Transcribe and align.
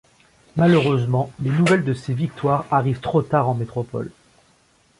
Malheureusement, 0.55 1.31
les 1.41 1.51
nouvelles 1.51 1.85
de 1.85 1.93
ces 1.93 2.15
victoires 2.15 2.65
arrivent 2.71 3.01
trop 3.01 3.21
tard 3.21 3.47
en 3.47 3.53
métropole. 3.53 4.11